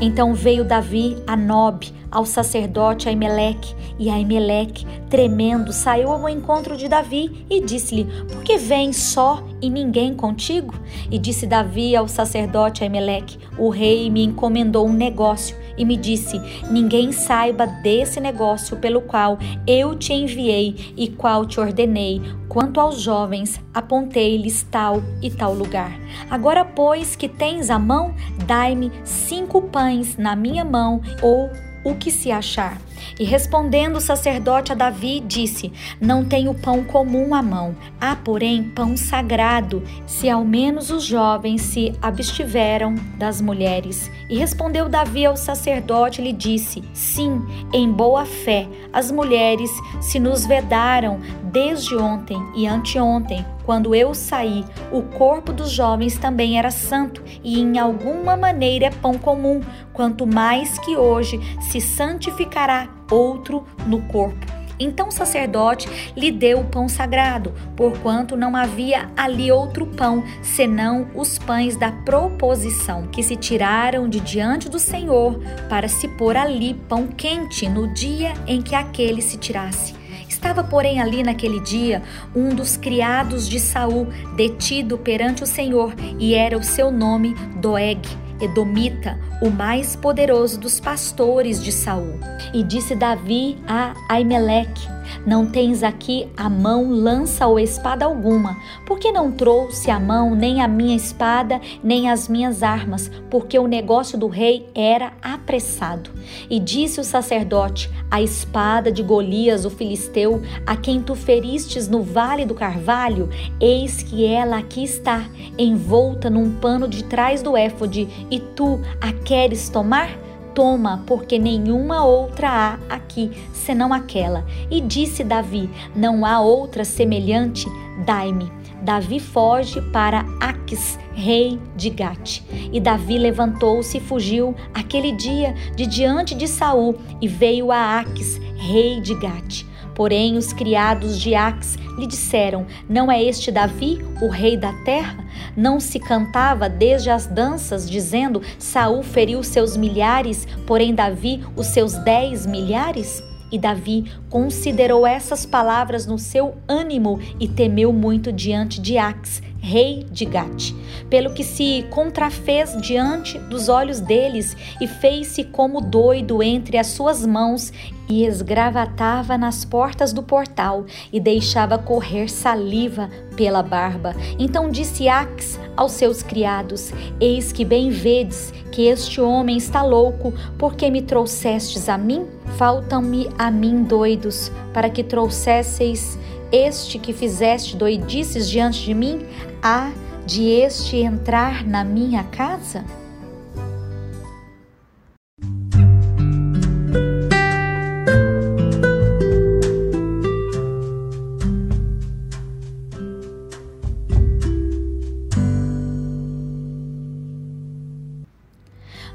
Então 0.01 0.33
veio 0.33 0.63
Davi 0.63 1.21
a 1.27 1.35
Nob, 1.35 1.93
ao 2.11 2.25
sacerdote 2.25 3.07
Aimeleque, 3.07 3.75
e 3.97 4.09
Aimeleque, 4.09 4.85
tremendo, 5.09 5.73
saiu 5.73 6.09
ao 6.11 6.29
encontro 6.29 6.77
de 6.77 6.87
Davi 6.87 7.45
e 7.49 7.61
disse-lhe: 7.61 8.05
Por 8.31 8.43
que 8.43 8.57
vens 8.57 8.95
só 8.97 9.43
e 9.61 9.69
ninguém 9.69 10.13
contigo? 10.13 10.73
E 11.11 11.19
disse 11.19 11.45
Davi 11.45 11.95
ao 11.95 12.07
sacerdote 12.07 12.83
Aimeleque: 12.83 13.37
O 13.57 13.69
rei 13.69 14.09
me 14.09 14.23
encomendou 14.23 14.87
um 14.87 14.93
negócio 14.93 15.55
e 15.77 15.85
me 15.85 15.97
disse: 15.97 16.39
Ninguém 16.69 17.11
saiba 17.11 17.65
desse 17.65 18.19
negócio 18.19 18.77
pelo 18.77 19.01
qual 19.01 19.37
eu 19.67 19.95
te 19.95 20.13
enviei 20.13 20.93
e 20.95 21.07
qual 21.09 21.45
te 21.45 21.59
ordenei. 21.59 22.21
Quanto 22.47 22.79
aos 22.79 22.99
jovens, 22.99 23.61
apontei-lhes 23.73 24.63
tal 24.63 25.03
e 25.21 25.29
tal 25.29 25.53
lugar. 25.53 25.91
Agora, 26.31 26.65
pois 26.65 27.15
que 27.15 27.27
tens 27.27 27.69
a 27.69 27.77
mão, 27.77 28.15
dai-me 28.47 28.91
cinco 29.03 29.61
pães 29.61 30.17
na 30.17 30.35
minha 30.35 30.65
mão 30.65 30.99
ou 31.21 31.49
o 31.83 31.95
que 31.95 32.11
se 32.11 32.31
achar. 32.31 32.77
E 33.19 33.23
respondendo 33.23 33.97
o 33.97 34.01
sacerdote 34.01 34.71
a 34.71 34.75
Davi, 34.75 35.19
disse: 35.19 35.71
Não 35.99 36.23
tenho 36.25 36.53
pão 36.53 36.83
comum 36.83 37.33
à 37.33 37.41
mão, 37.41 37.75
há, 37.99 38.15
porém, 38.15 38.63
pão 38.63 38.95
sagrado, 38.95 39.83
se 40.05 40.29
ao 40.29 40.43
menos 40.43 40.89
os 40.89 41.03
jovens 41.03 41.61
se 41.61 41.93
abstiveram 42.01 42.95
das 43.17 43.41
mulheres. 43.41 44.09
E 44.29 44.37
respondeu 44.37 44.87
Davi 44.87 45.25
ao 45.25 45.35
sacerdote 45.35 46.21
e 46.21 46.25
lhe 46.25 46.33
disse: 46.33 46.83
Sim, 46.93 47.41
em 47.73 47.91
boa 47.91 48.25
fé, 48.25 48.67
as 48.93 49.11
mulheres 49.11 49.69
se 50.01 50.19
nos 50.19 50.45
vedaram 50.45 51.19
desde 51.43 51.95
ontem 51.95 52.37
e 52.55 52.67
anteontem, 52.67 53.45
quando 53.65 53.93
eu 53.93 54.15
saí, 54.15 54.65
o 54.91 55.03
corpo 55.03 55.53
dos 55.53 55.69
jovens 55.69 56.17
também 56.17 56.57
era 56.57 56.71
santo 56.71 57.23
e 57.43 57.59
em 57.59 57.77
alguma 57.77 58.35
maneira 58.35 58.87
é 58.87 58.89
pão 58.89 59.13
comum, 59.13 59.61
quanto 59.93 60.25
mais 60.25 60.79
que 60.79 60.97
hoje 60.97 61.39
se 61.69 61.79
santificará 61.79 62.88
outro 63.09 63.65
no 63.85 64.01
corpo. 64.03 64.59
Então 64.79 65.09
o 65.09 65.11
sacerdote 65.11 65.89
lhe 66.15 66.31
deu 66.31 66.61
o 66.61 66.65
pão 66.65 66.87
sagrado, 66.87 67.53
porquanto 67.75 68.37
não 68.37 68.55
havia 68.55 69.09
ali 69.17 69.51
outro 69.51 69.85
pão, 69.85 70.23
senão 70.41 71.07
os 71.13 71.37
pães 71.37 71.75
da 71.75 71.91
proposição, 71.91 73.05
que 73.07 73.21
se 73.21 73.35
tiraram 73.35 74.07
de 74.07 74.21
diante 74.21 74.69
do 74.69 74.79
Senhor, 74.79 75.37
para 75.67 75.89
se 75.89 76.07
pôr 76.07 76.37
ali 76.37 76.73
pão 76.87 77.07
quente 77.07 77.67
no 77.67 77.93
dia 77.93 78.33
em 78.47 78.61
que 78.61 78.73
aquele 78.73 79.21
se 79.21 79.37
tirasse. 79.37 79.99
Estava, 80.29 80.63
porém, 80.63 81.01
ali 81.01 81.21
naquele 81.21 81.59
dia 81.59 82.01
um 82.33 82.55
dos 82.55 82.77
criados 82.77 83.49
de 83.49 83.59
Saul, 83.59 84.07
detido 84.37 84.97
perante 84.97 85.43
o 85.43 85.47
Senhor, 85.47 85.93
e 86.17 86.33
era 86.33 86.57
o 86.57 86.63
seu 86.63 86.89
nome 86.89 87.33
Doeg, 87.59 87.99
Edomita, 88.41 89.17
o 89.41 89.49
mais 89.49 89.95
poderoso 89.95 90.59
dos 90.59 90.79
pastores 90.79 91.63
de 91.63 91.71
Saul. 91.71 92.19
E 92.53 92.63
disse 92.63 92.95
Davi 92.95 93.57
a 93.67 93.93
Aimeleque: 94.07 94.98
não 95.25 95.45
tens 95.45 95.83
aqui 95.83 96.27
a 96.35 96.49
mão, 96.49 96.89
lança 96.89 97.47
ou 97.47 97.59
espada 97.59 98.05
alguma, 98.05 98.57
porque 98.85 99.11
não 99.11 99.31
trouxe 99.31 99.89
a 99.91 99.99
mão 99.99 100.35
nem 100.35 100.61
a 100.61 100.67
minha 100.67 100.95
espada, 100.95 101.59
nem 101.83 102.09
as 102.09 102.27
minhas 102.27 102.63
armas, 102.63 103.11
porque 103.29 103.57
o 103.57 103.67
negócio 103.67 104.17
do 104.17 104.27
rei 104.27 104.67
era 104.73 105.13
apressado. 105.21 106.11
E 106.49 106.59
disse 106.59 106.99
o 106.99 107.03
sacerdote: 107.03 107.89
A 108.09 108.21
espada 108.21 108.91
de 108.91 109.03
Golias, 109.03 109.65
o 109.65 109.69
filisteu, 109.69 110.41
a 110.65 110.75
quem 110.75 111.01
tu 111.01 111.15
feristes 111.15 111.87
no 111.87 112.01
vale 112.01 112.45
do 112.45 112.53
carvalho, 112.53 113.29
eis 113.59 114.01
que 114.03 114.25
ela 114.25 114.57
aqui 114.57 114.83
está, 114.83 115.25
envolta 115.57 116.29
num 116.29 116.55
pano 116.55 116.87
de 116.87 117.03
trás 117.03 117.41
do 117.41 117.55
éfode, 117.55 118.07
e 118.29 118.39
tu 118.39 118.79
a 119.01 119.11
queres 119.11 119.69
tomar? 119.69 120.28
Toma, 120.59 121.05
porque 121.07 121.39
nenhuma 121.39 122.03
outra 122.03 122.49
há 122.49 122.93
aqui 122.93 123.31
senão 123.53 123.93
aquela. 123.93 124.45
E 124.69 124.81
disse 124.81 125.23
Davi: 125.23 125.69
Não 125.95 126.25
há 126.25 126.41
outra 126.41 126.83
semelhante, 126.83 127.65
dai-me. 128.05 128.51
Davi 128.81 129.21
foge 129.21 129.81
para 129.93 130.25
Aques, 130.41 130.99
rei 131.13 131.57
de 131.77 131.89
Gate. 131.89 132.41
E 132.73 132.81
Davi 132.81 133.17
levantou-se 133.17 133.99
e 133.99 134.01
fugiu 134.01 134.53
aquele 134.73 135.13
dia 135.13 135.55
de 135.77 135.87
diante 135.87 136.35
de 136.35 136.45
Saul 136.45 136.97
e 137.21 137.27
veio 137.29 137.71
a 137.71 137.97
Aques, 138.01 138.37
rei 138.57 138.99
de 138.99 139.15
Gate. 139.15 139.68
Porém, 139.99 140.37
os 140.37 140.53
criados 140.53 141.19
de 141.19 141.35
Ax 141.35 141.77
lhe 141.97 142.07
disseram: 142.07 142.65
Não 142.87 143.11
é 143.11 143.21
este 143.21 143.51
Davi, 143.51 143.99
o 144.21 144.29
rei 144.29 144.55
da 144.55 144.71
terra? 144.85 145.25
Não 145.57 145.77
se 145.77 145.99
cantava 145.99 146.69
desde 146.69 147.09
as 147.09 147.27
danças, 147.27 147.89
dizendo: 147.89 148.41
Saul 148.57 149.03
feriu 149.03 149.43
seus 149.43 149.75
milhares, 149.75 150.47
porém 150.65 150.95
Davi 150.95 151.43
os 151.53 151.67
seus 151.67 151.95
dez 151.95 152.45
milhares? 152.45 153.21
E 153.51 153.59
Davi 153.59 154.09
considerou 154.29 155.05
essas 155.05 155.45
palavras 155.45 156.05
no 156.05 156.17
seu 156.17 156.55
ânimo 156.65 157.19
e 157.37 157.45
temeu 157.45 157.91
muito 157.91 158.31
diante 158.31 158.79
de 158.79 158.97
Ax, 158.97 159.41
rei 159.61 160.05
de 160.11 160.25
Gate, 160.25 160.73
pelo 161.09 161.33
que 161.33 161.43
se 161.43 161.85
contrafez 161.89 162.75
diante 162.81 163.37
dos 163.37 163.69
olhos 163.69 163.99
deles 163.99 164.55
e 164.79 164.87
fez-se 164.87 165.43
como 165.43 165.81
doido 165.81 166.41
entre 166.41 166.77
as 166.77 166.87
suas 166.87 167.25
mãos 167.25 167.71
e 168.09 168.25
esgravatava 168.25 169.37
nas 169.37 169.63
portas 169.63 170.11
do 170.11 170.23
portal 170.23 170.85
e 171.13 171.19
deixava 171.19 171.77
correr 171.77 172.29
saliva 172.29 173.09
pela 173.37 173.61
barba. 173.61 174.15
Então 174.39 174.71
disse 174.71 175.07
Ax 175.07 175.59
aos 175.77 175.91
seus 175.91 176.23
criados: 176.23 176.91
Eis 177.19 177.51
que 177.51 177.63
bem 177.63 177.89
vedes 177.91 178.51
que 178.71 178.87
este 178.87 179.21
homem 179.21 179.57
está 179.57 179.83
louco, 179.83 180.33
porque 180.57 180.89
me 180.89 181.01
trouxestes 181.01 181.87
a 181.87 181.97
mim? 181.97 182.25
Faltam-me 182.57 183.29
a 183.37 183.51
mim 183.51 183.83
doidos, 183.83 184.51
para 184.73 184.89
que 184.89 185.03
trouxesseis 185.03 186.17
este 186.51 186.97
que 186.97 187.13
fizeste 187.13 187.75
doidices 187.75 188.49
diante 188.49 188.83
de 188.85 188.93
mim? 188.93 189.25
Há 189.61 189.91
de 190.25 190.49
este 190.49 190.97
entrar 190.97 191.65
na 191.65 191.83
minha 191.83 192.23
casa? 192.23 192.83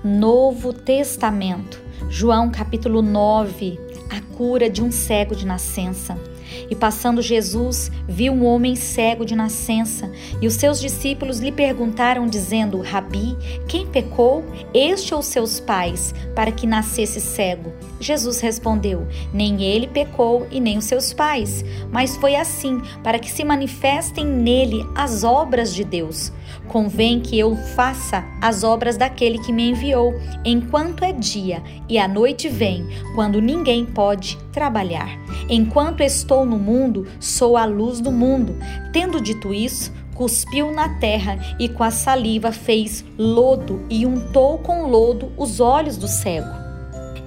Novo 0.02 0.72
Testamento, 0.72 1.80
João 2.10 2.50
capítulo 2.50 3.00
9, 3.00 3.80
a 4.10 4.20
cura 4.36 4.68
de 4.68 4.82
um 4.82 4.92
cego 4.92 5.34
de 5.34 5.46
nascença. 5.46 6.33
E 6.70 6.74
passando 6.74 7.22
Jesus, 7.22 7.90
viu 8.08 8.32
um 8.32 8.44
homem 8.44 8.74
cego 8.74 9.24
de 9.24 9.34
nascença, 9.34 10.10
e 10.40 10.46
os 10.46 10.54
seus 10.54 10.80
discípulos 10.80 11.38
lhe 11.38 11.52
perguntaram, 11.52 12.26
dizendo: 12.26 12.80
Rabi, 12.80 13.36
quem 13.68 13.86
pecou, 13.86 14.44
este 14.72 15.14
ou 15.14 15.22
seus 15.22 15.60
pais, 15.60 16.14
para 16.34 16.52
que 16.52 16.66
nascesse 16.66 17.20
cego? 17.20 17.72
Jesus 18.00 18.40
respondeu: 18.40 19.06
Nem 19.32 19.62
ele 19.62 19.86
pecou 19.86 20.46
e 20.50 20.60
nem 20.60 20.78
os 20.78 20.84
seus 20.84 21.12
pais, 21.12 21.64
mas 21.90 22.16
foi 22.16 22.36
assim, 22.36 22.80
para 23.02 23.18
que 23.18 23.30
se 23.30 23.44
manifestem 23.44 24.26
nele 24.26 24.84
as 24.94 25.24
obras 25.24 25.74
de 25.74 25.84
Deus. 25.84 26.32
Convém 26.68 27.20
que 27.20 27.38
eu 27.38 27.54
faça 27.56 28.24
as 28.40 28.64
obras 28.64 28.96
daquele 28.96 29.38
que 29.38 29.52
me 29.52 29.70
enviou, 29.70 30.14
enquanto 30.44 31.04
é 31.04 31.12
dia, 31.12 31.62
e 31.88 31.98
a 31.98 32.08
noite 32.08 32.48
vem, 32.48 32.86
quando 33.14 33.40
ninguém 33.40 33.84
pode 33.84 34.36
trabalhar. 34.52 35.08
Enquanto 35.48 36.00
estou 36.00 36.44
no 36.44 36.58
mundo, 36.58 37.06
sou 37.20 37.56
a 37.56 37.64
luz 37.64 38.00
do 38.00 38.10
mundo. 38.10 38.56
Tendo 38.92 39.20
dito 39.20 39.52
isso, 39.52 39.92
cuspiu 40.14 40.72
na 40.72 40.88
terra 40.98 41.38
e 41.58 41.68
com 41.68 41.84
a 41.84 41.90
saliva 41.90 42.52
fez 42.52 43.04
lodo 43.18 43.84
e 43.90 44.06
untou 44.06 44.58
com 44.58 44.86
lodo 44.86 45.32
os 45.36 45.60
olhos 45.60 45.96
do 45.96 46.08
cego. 46.08 46.63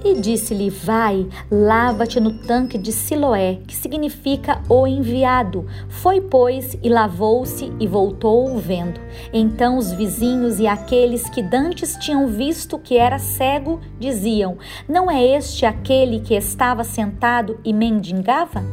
E 0.08 0.22
disse-lhe: 0.22 0.70
Vai, 0.70 1.28
lava-te 1.52 2.18
no 2.18 2.32
tanque 2.32 2.78
de 2.78 2.94
Siloé, 2.94 3.60
que 3.68 3.76
significa 3.76 4.62
o 4.70 4.88
enviado. 4.88 5.66
Foi, 5.90 6.22
pois, 6.22 6.78
e 6.82 6.88
lavou-se 6.88 7.74
e 7.78 7.86
voltou 7.86 8.58
vendo. 8.58 9.02
Então 9.34 9.78
os 9.78 9.92
vizinhos 9.92 10.62
e 10.62 10.68
aqueles 10.68 11.30
que 11.30 11.42
dantes 11.42 11.98
tinham 11.98 12.26
visto 12.26 12.80
que 12.80 12.96
era 12.96 13.20
cego 13.20 13.82
diziam: 14.00 14.58
Não 14.88 15.12
é 15.12 15.22
este 15.22 15.66
aquele 15.66 16.22
que 16.22 16.36
estava 16.36 16.86
sentado 16.86 17.60
e 17.66 17.74
mendigava? 17.74 18.64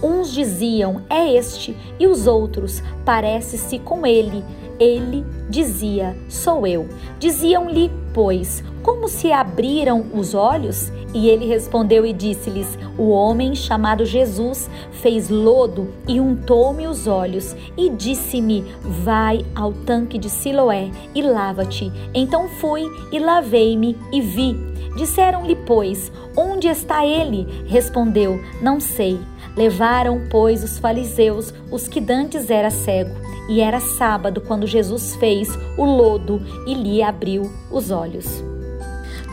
Uns 0.00 0.32
diziam: 0.32 1.02
É 1.10 1.28
este, 1.28 1.76
e 1.98 2.06
os 2.06 2.28
outros: 2.28 2.80
Parece-se 3.04 3.80
com 3.80 4.06
ele. 4.06 4.44
Ele 4.78 5.24
dizia: 5.48 6.16
Sou 6.28 6.66
eu. 6.66 6.88
Diziam-lhe, 7.18 7.90
pois, 8.12 8.62
como 8.82 9.08
se 9.08 9.32
abriram 9.32 10.06
os 10.12 10.34
olhos? 10.34 10.92
E 11.14 11.28
ele 11.28 11.46
respondeu 11.46 12.04
e 12.04 12.12
disse-lhes: 12.12 12.78
O 12.98 13.08
homem 13.08 13.54
chamado 13.54 14.04
Jesus 14.04 14.68
fez 14.92 15.30
lodo 15.30 15.88
e 16.08 16.20
untou-me 16.20 16.86
os 16.86 17.06
olhos 17.06 17.54
e 17.76 17.88
disse-me: 17.88 18.64
Vai 18.82 19.44
ao 19.54 19.72
tanque 19.72 20.18
de 20.18 20.28
Siloé 20.28 20.90
e 21.14 21.22
lava-te. 21.22 21.90
Então 22.12 22.48
fui 22.48 22.84
e 23.12 23.18
lavei-me 23.18 23.96
e 24.12 24.20
vi. 24.20 24.74
Disseram-lhe, 24.96 25.56
pois, 25.56 26.12
onde 26.36 26.68
está 26.68 27.06
ele? 27.06 27.46
Respondeu: 27.66 28.40
Não 28.60 28.78
sei. 28.78 29.18
Levaram, 29.56 30.22
pois, 30.28 30.64
os 30.64 30.78
fariseus, 30.78 31.54
os 31.70 31.86
que 31.86 32.00
dantes 32.00 32.50
era 32.50 32.70
cego, 32.70 33.14
e 33.48 33.60
era 33.60 33.80
sábado 33.80 34.40
quando 34.40 34.66
Jesus 34.66 35.14
fez 35.16 35.48
o 35.76 35.84
lodo 35.84 36.42
e 36.66 36.74
lhe 36.74 37.02
abriu 37.02 37.50
os 37.70 37.90
olhos. 37.90 38.42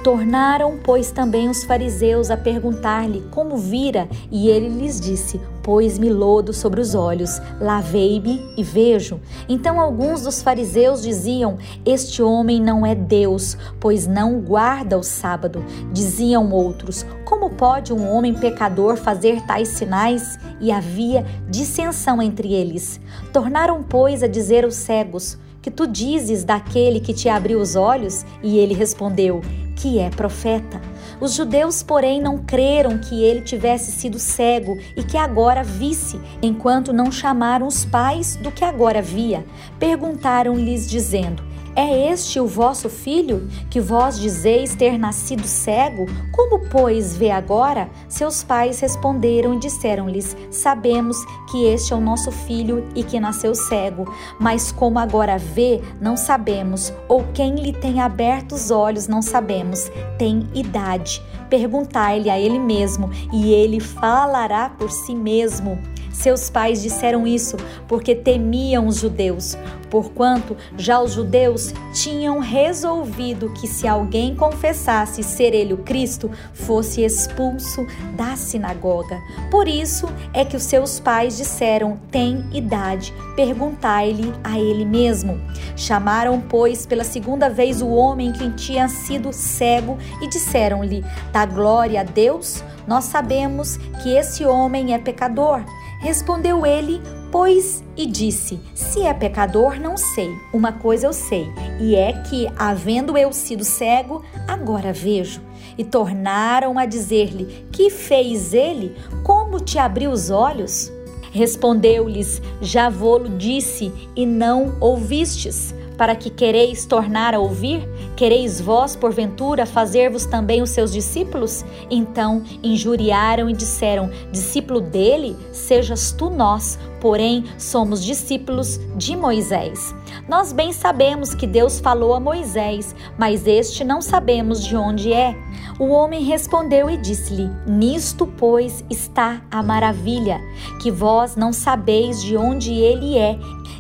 Tornaram, 0.04 0.80
pois, 0.84 1.12
também 1.12 1.48
os 1.48 1.64
fariseus 1.64 2.32
a 2.32 2.38
perguntar-lhe 2.38 3.22
como 3.30 3.56
vira, 3.56 4.10
e 4.32 4.50
ele 4.50 4.68
lhes 4.68 5.00
disse: 5.00 5.40
Pôs-me 5.62 6.10
lodo 6.10 6.54
sobre 6.54 6.82
os 6.82 6.96
olhos, 6.96 7.40
lavei-me 7.60 8.52
e 8.58 8.64
vejo. 8.64 9.20
Então 9.48 9.80
alguns 9.80 10.24
dos 10.24 10.42
fariseus 10.42 11.04
diziam: 11.04 11.58
Este 11.86 12.24
homem 12.24 12.60
não 12.60 12.84
é 12.84 12.96
Deus, 12.96 13.56
pois 13.80 14.08
não 14.08 14.40
guarda 14.40 14.98
o 14.98 15.04
sábado. 15.04 15.64
Diziam 15.94 16.52
outros: 16.52 17.06
Como 17.24 17.41
pode 17.62 17.94
um 17.94 18.12
homem 18.12 18.34
pecador 18.34 18.98
fazer 18.98 19.40
tais 19.44 19.68
sinais? 19.68 20.40
E 20.60 20.72
havia 20.72 21.24
dissensão 21.48 22.20
entre 22.20 22.52
eles. 22.52 23.00
Tornaram, 23.32 23.84
pois, 23.84 24.24
a 24.24 24.28
dizer 24.28 24.64
aos 24.64 24.74
cegos: 24.74 25.38
Que 25.62 25.70
tu 25.70 25.86
dizes 25.86 26.44
daquele 26.44 27.00
que 27.00 27.14
te 27.14 27.30
abriu 27.30 27.62
os 27.62 27.76
olhos? 27.76 28.26
E 28.42 28.58
ele 28.58 28.74
respondeu: 28.74 29.42
Que 29.76 30.00
é 30.00 30.10
profeta. 30.10 30.82
Os 31.20 31.36
judeus, 31.36 31.84
porém, 31.84 32.20
não 32.20 32.40
creram 32.40 32.98
que 32.98 33.24
ele 33.24 33.42
tivesse 33.42 33.92
sido 33.92 34.18
cego 34.18 34.80
e 34.98 35.04
que 35.04 35.16
agora 35.16 35.64
visse, 35.64 36.20
enquanto 36.42 36.92
não 36.92 37.12
chamaram 37.12 37.68
os 37.68 37.86
pais 37.86 38.38
do 38.38 38.52
que 38.52 38.66
agora 38.66 39.04
via. 39.04 39.46
Perguntaram-lhes, 39.78 40.90
dizendo: 40.90 41.44
é 41.76 42.12
este 42.12 42.40
o 42.40 42.46
vosso 42.46 42.90
filho, 42.90 43.48
que 43.70 43.80
vós 43.80 44.20
dizeis 44.20 44.76
ter 44.76 44.98
nascido 44.98 45.46
cego? 45.46 46.06
Como, 46.32 46.60
pois, 46.70 47.16
vê 47.16 47.32
agora? 47.32 47.90
Seus 48.10 48.44
pais 48.44 48.80
responderam 48.80 49.54
e 49.54 49.60
disseram-lhes: 49.60 50.36
Sabemos 50.50 51.18
que 51.50 51.66
este 51.66 51.94
é 51.94 51.96
o 51.96 52.02
nosso 52.02 52.32
filho 52.32 52.88
e 52.96 53.04
que 53.04 53.20
nasceu 53.20 53.56
cego, 53.56 54.14
mas 54.40 54.72
como 54.72 55.00
agora 55.00 55.38
vê, 55.38 55.82
não 56.00 56.18
sabemos, 56.18 56.94
ou 57.08 57.24
quem 57.34 57.56
lhe 57.56 57.74
tem 57.74 58.00
aberto 58.00 58.54
os 58.54 58.72
olhos, 58.72 59.08
não 59.08 59.22
sabemos. 59.22 59.90
Tem 60.18 60.48
idade. 60.54 61.22
Perguntai-lhe 61.50 62.30
a 62.30 62.40
ele 62.40 62.60
mesmo, 62.60 63.10
e 63.32 63.54
ele 63.54 63.80
falará 63.80 64.70
por 64.70 64.92
si 64.92 65.16
mesmo. 65.16 65.78
Seus 66.14 66.50
pais 66.50 66.82
disseram 66.82 67.26
isso 67.26 67.58
porque 67.88 68.14
temiam 68.16 68.88
os 68.88 68.98
judeus, 68.98 69.58
porquanto 69.90 70.56
já 70.78 71.02
os 71.02 71.14
judeus 71.14 71.74
tinham 71.94 72.40
resolvido 72.40 73.52
que 73.54 73.68
se 73.68 73.88
alguém 73.88 74.36
confessasse 74.36 75.24
ser 75.24 75.54
ele 75.54 75.74
o 75.74 75.80
Cristo, 75.80 76.30
fosse 76.54 77.02
expulso 77.04 77.86
da 78.16 78.36
sinagoga. 78.36 79.20
Por 79.50 79.68
isso 79.68 80.08
é 80.34 80.46
que 80.46 80.56
os 80.56 80.64
seus 80.64 81.00
pais 81.00 81.38
disseram: 81.38 82.00
Tem 82.10 82.46
idade, 82.54 83.14
perguntai-lhe 83.36 84.34
a 84.44 84.60
ele 84.60 84.86
mesmo. 84.86 85.40
Chamaram, 85.76 86.42
pois, 86.42 86.86
pela 86.86 87.04
segunda 87.04 87.50
vez 87.50 87.82
o 87.82 87.90
homem 87.90 88.32
que 88.32 88.50
tinha 88.52 88.88
sido 88.88 89.34
cego 89.34 89.98
e 90.22 90.28
disseram-lhe: 90.28 91.04
Dá 91.32 91.46
glória 91.46 92.02
a 92.02 92.04
Deus? 92.04 92.64
Nós 92.88 93.06
sabemos 93.06 93.78
que 94.02 94.10
esse 94.16 94.46
homem 94.46 94.94
é 94.94 94.98
pecador. 94.98 95.64
Respondeu 96.02 96.66
ele, 96.66 97.00
pois, 97.32 97.84
e 97.96 98.08
disse: 98.08 98.60
Se 98.74 99.04
é 99.04 99.14
pecador, 99.14 99.80
não 99.80 99.96
sei. 99.96 100.32
Uma 100.52 100.74
coisa 100.74 101.06
eu 101.06 101.14
sei, 101.14 101.48
e 101.80 101.96
é 101.96 102.12
que, 102.24 102.52
havendo 102.58 103.16
eu 103.16 103.32
sido 103.32 103.64
cego, 103.64 104.24
agora 104.48 104.92
vejo. 104.92 105.42
E 105.78 105.84
tornaram 105.84 106.80
a 106.80 106.88
dizer-lhe: 106.88 107.68
Que 107.72 107.92
fez 107.92 108.52
ele? 108.52 108.96
Como 109.24 109.60
te 109.60 109.78
abriu 109.78 110.10
os 110.10 110.32
olhos? 110.32 110.92
Respondeu-lhes: 111.32 112.42
Já 112.60 112.90
vou-lo 112.90 113.30
disse, 113.38 113.94
e 114.16 114.26
não 114.26 114.76
ouvistes 114.80 115.74
para 116.02 116.16
que 116.16 116.32
quereis 116.32 116.84
tornar 116.84 117.36
a 117.36 117.40
ouvir? 117.40 117.88
Quereis 118.16 118.60
vós, 118.60 118.96
porventura, 118.96 119.68
fazer-vos 119.68 120.26
também 120.26 120.60
os 120.60 120.72
seus 120.72 120.92
discípulos? 120.92 121.64
Então 121.92 122.42
injuriaram 122.64 123.48
e 123.48 123.54
disseram: 123.54 124.10
Discípulo 124.32 124.82
dele, 124.82 125.38
sejas 125.52 126.12
tu 126.12 126.32
nós, 126.32 126.80
porém 127.00 127.46
somos 127.56 128.04
discípulos 128.04 128.80
de 128.98 129.16
Moisés. 129.16 129.94
Nós 130.28 130.52
bem 130.52 130.74
sabemos 130.74 131.36
que 131.36 131.46
Deus 131.46 131.80
falou 131.80 132.16
a 132.16 132.20
Moisés, 132.20 132.96
mas 133.16 133.46
este 133.46 133.84
não 133.84 134.02
sabemos 134.02 134.66
de 134.66 134.76
onde 134.76 135.14
é. 135.14 135.38
O 135.78 135.90
homem 135.90 136.24
respondeu 136.24 136.90
e 136.90 136.98
disse-lhe: 136.98 137.48
Nisto, 137.68 138.26
pois, 138.26 138.84
está 138.90 139.44
a 139.52 139.62
maravilha, 139.62 140.42
que 140.82 140.90
vós 140.90 141.36
não 141.36 141.54
sabeis 141.54 142.24
de 142.24 142.36
onde 142.36 142.74
ele 142.74 143.20
é, 143.20 143.38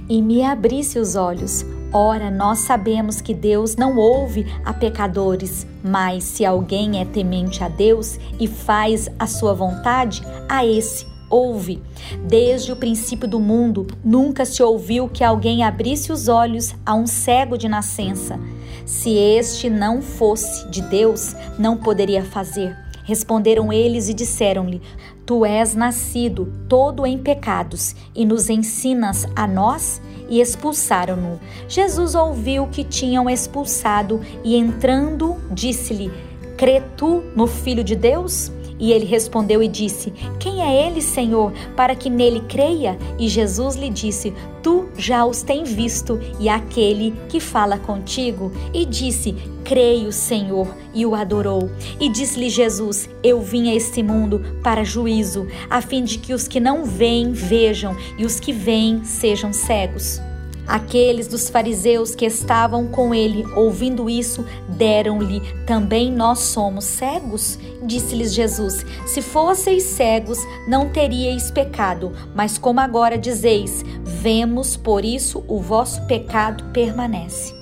e 0.07 0.21
me 0.21 0.43
abrisse 0.43 0.99
os 0.99 1.15
olhos. 1.15 1.65
Ora, 1.93 2.31
nós 2.31 2.59
sabemos 2.59 3.19
que 3.19 3.33
Deus 3.33 3.75
não 3.75 3.97
ouve 3.97 4.45
a 4.63 4.73
pecadores, 4.73 5.67
mas 5.83 6.23
se 6.23 6.45
alguém 6.45 7.01
é 7.01 7.05
temente 7.05 7.63
a 7.63 7.67
Deus 7.67 8.17
e 8.39 8.47
faz 8.47 9.09
a 9.19 9.27
sua 9.27 9.53
vontade, 9.53 10.21
a 10.47 10.65
esse 10.65 11.05
ouve. 11.29 11.83
Desde 12.27 12.71
o 12.71 12.77
princípio 12.77 13.27
do 13.27 13.41
mundo, 13.41 13.87
nunca 14.03 14.45
se 14.45 14.63
ouviu 14.63 15.09
que 15.09 15.23
alguém 15.23 15.63
abrisse 15.63 16.13
os 16.13 16.29
olhos 16.29 16.73
a 16.85 16.93
um 16.93 17.05
cego 17.05 17.57
de 17.57 17.67
nascença. 17.67 18.39
Se 18.85 19.09
este 19.09 19.69
não 19.69 20.01
fosse 20.01 20.69
de 20.69 20.81
Deus, 20.83 21.35
não 21.59 21.75
poderia 21.75 22.23
fazer. 22.23 22.73
Responderam 23.03 23.73
eles 23.73 24.07
e 24.07 24.13
disseram-lhe: 24.13 24.81
Tu 25.25 25.45
és 25.45 25.75
nascido 25.75 26.53
todo 26.69 27.05
em 27.05 27.17
pecados 27.17 27.95
e 28.15 28.25
nos 28.25 28.49
ensinas 28.49 29.25
a 29.35 29.45
nós? 29.47 30.01
E 30.31 30.39
expulsaram-no. 30.39 31.39
Jesus 31.67 32.15
ouviu 32.15 32.65
que 32.67 32.85
tinham 32.85 33.29
expulsado 33.29 34.21
e, 34.43 34.55
entrando, 34.55 35.35
disse-lhe: 35.51 36.09
Crê 36.57 36.81
tu 36.95 37.21
no 37.35 37.45
Filho 37.45 37.83
de 37.83 37.95
Deus? 37.95 38.49
E 38.81 38.91
ele 38.91 39.05
respondeu 39.05 39.61
e 39.61 39.67
disse: 39.67 40.11
Quem 40.39 40.59
é 40.59 40.87
ele, 40.87 41.03
Senhor, 41.03 41.53
para 41.75 41.93
que 41.93 42.09
nele 42.09 42.41
creia? 42.49 42.97
E 43.19 43.29
Jesus 43.29 43.75
lhe 43.75 43.91
disse: 43.91 44.33
Tu 44.63 44.87
já 44.97 45.23
os 45.23 45.43
tens 45.43 45.71
visto, 45.71 46.19
e 46.39 46.49
aquele 46.49 47.13
que 47.29 47.39
fala 47.39 47.77
contigo. 47.77 48.51
E 48.73 48.83
disse: 48.83 49.35
Creio, 49.63 50.11
Senhor, 50.11 50.75
e 50.95 51.05
o 51.05 51.13
adorou. 51.13 51.69
E 51.99 52.09
disse-lhe 52.09 52.49
Jesus: 52.49 53.07
Eu 53.21 53.39
vim 53.39 53.69
a 53.69 53.75
este 53.75 54.01
mundo 54.01 54.41
para 54.63 54.83
juízo, 54.83 55.47
a 55.69 55.79
fim 55.79 56.03
de 56.03 56.17
que 56.17 56.33
os 56.33 56.47
que 56.47 56.59
não 56.59 56.83
veem 56.83 57.31
vejam, 57.31 57.95
e 58.17 58.25
os 58.25 58.39
que 58.39 58.51
veem 58.51 59.03
sejam 59.03 59.53
cegos. 59.53 60.19
Aqueles 60.67 61.27
dos 61.27 61.49
fariseus 61.49 62.15
que 62.15 62.25
estavam 62.25 62.87
com 62.87 63.13
ele, 63.13 63.45
ouvindo 63.55 64.09
isso, 64.09 64.45
deram-lhe: 64.69 65.41
Também 65.65 66.11
nós 66.11 66.39
somos 66.39 66.85
cegos? 66.85 67.57
Disse-lhes 67.83 68.33
Jesus: 68.33 68.85
Se 69.05 69.21
fosseis 69.21 69.83
cegos, 69.83 70.39
não 70.67 70.89
teríeis 70.89 71.51
pecado, 71.51 72.11
mas 72.35 72.57
como 72.57 72.79
agora 72.79 73.17
dizeis, 73.17 73.83
vemos, 74.03 74.77
por 74.77 75.03
isso 75.03 75.43
o 75.47 75.59
vosso 75.59 76.05
pecado 76.07 76.63
permanece. 76.71 77.60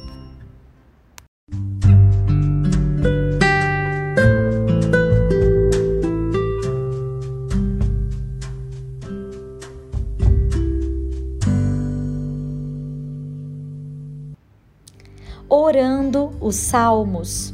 Orando 15.49 16.31
os 16.39 16.55
salmos. 16.55 17.53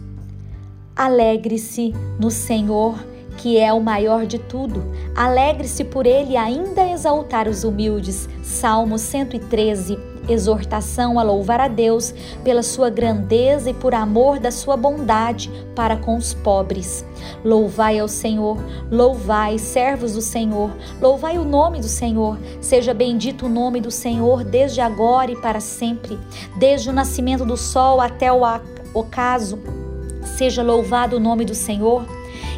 Alegre-se 0.95 1.93
no 2.19 2.29
Senhor, 2.29 2.95
que 3.37 3.57
é 3.57 3.71
o 3.71 3.81
maior 3.81 4.25
de 4.25 4.37
tudo. 4.37 4.83
Alegre-se 5.15 5.83
por 5.83 6.05
ele 6.05 6.35
ainda 6.35 6.89
exaltar 6.89 7.47
os 7.47 7.63
humildes. 7.63 8.27
Salmo 8.43 8.97
113 8.97 9.97
exortação 10.29 11.19
a 11.19 11.23
louvar 11.23 11.59
a 11.59 11.67
Deus 11.67 12.13
pela 12.43 12.63
sua 12.63 12.89
grandeza 12.89 13.69
e 13.69 13.73
por 13.73 13.93
amor 13.93 14.39
da 14.39 14.51
sua 14.51 14.75
bondade 14.77 15.51
para 15.75 15.97
com 15.97 16.17
os 16.17 16.33
pobres. 16.33 17.05
Louvai 17.43 17.99
ao 17.99 18.07
Senhor, 18.07 18.57
louvai, 18.91 19.57
servos 19.57 20.13
do 20.13 20.21
Senhor, 20.21 20.71
louvai 21.01 21.37
o 21.37 21.43
nome 21.43 21.79
do 21.79 21.87
Senhor. 21.87 22.37
Seja 22.61 22.93
bendito 22.93 23.45
o 23.45 23.49
nome 23.49 23.81
do 23.81 23.91
Senhor 23.91 24.43
desde 24.43 24.81
agora 24.81 25.31
e 25.31 25.35
para 25.35 25.59
sempre, 25.59 26.19
desde 26.57 26.89
o 26.89 26.93
nascimento 26.93 27.45
do 27.45 27.57
sol 27.57 28.01
até 28.01 28.31
o 28.31 28.41
ocaso. 28.93 29.59
Seja 30.23 30.63
louvado 30.63 31.17
o 31.17 31.19
nome 31.19 31.45
do 31.45 31.55
Senhor. 31.55 32.05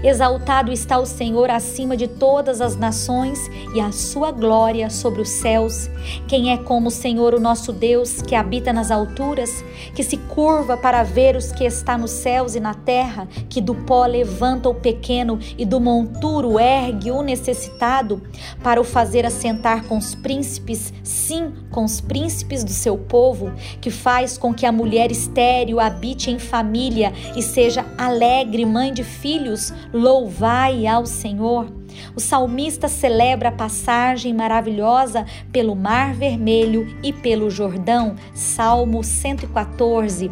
Exaltado 0.04 0.72
está 0.72 1.00
o 1.00 1.06
Senhor 1.06 1.50
acima 1.50 1.98
de 1.98 2.08
todas 2.08 2.62
as 2.62 2.76
nações 2.76 3.40
e 3.74 3.82
a 3.82 3.92
sua 3.92 4.32
glória 4.32 4.90
sobre 4.90 5.22
os 5.22 5.30
céus. 5.30 5.90
Quem 6.28 6.52
é 6.52 6.58
como 6.58 6.88
o 6.88 6.92
Senhor, 6.92 7.34
o 7.34 7.40
nosso 7.40 7.74
Deus, 7.74 8.22
que 8.22 8.36
habita 8.36 8.72
nas 8.72 8.92
alturas, 8.92 9.64
que 9.96 10.04
se 10.04 10.18
curva 10.18 10.78
para 10.78 11.04
ver 11.04 11.36
os 11.36 11.52
que 11.52 11.64
está 11.64 11.98
nos 11.98 12.12
céus 12.12 12.56
e 12.56 12.60
na 12.60 12.74
terra, 12.74 13.28
que 13.50 13.60
do 13.60 13.74
pó 13.74 14.06
levanta 14.06 14.70
o 14.70 14.76
pequeno 14.76 15.40
e 15.58 15.66
do 15.66 15.80
monturo 15.80 16.60
ergue 16.60 17.12
o 17.12 17.22
necessitado, 17.22 18.22
para 18.64 18.80
o 18.80 18.84
fazer 18.84 19.26
assentar 19.26 19.86
com 19.86 19.98
os 19.98 20.14
príncipes, 20.14 20.94
sim, 21.04 21.54
com 21.72 21.84
os 21.84 22.00
príncipes 22.00 22.64
do 22.64 22.72
seu 22.72 22.98
povo, 22.98 23.52
que 23.82 23.90
faz 23.90 24.38
com 24.38 24.54
que 24.54 24.66
a 24.66 24.72
mulher 24.72 25.12
estéril 25.12 25.80
habite 25.80 26.30
em 26.30 26.40
família 26.40 27.12
e 27.36 27.42
seja 27.42 27.86
alegre 27.98 28.66
mãe 28.66 28.94
de 28.94 29.04
filhos, 29.04 29.74
louvai 29.94 30.86
ao 30.88 31.06
Senhor. 31.06 31.77
O 32.16 32.20
salmista 32.20 32.88
celebra 32.88 33.50
a 33.50 33.52
passagem 33.52 34.34
maravilhosa 34.34 35.26
pelo 35.52 35.76
Mar 35.76 36.14
Vermelho 36.14 36.88
e 37.04 37.12
pelo 37.14 37.50
Jordão, 37.50 38.16
Salmo 38.34 39.04
114. 39.04 40.32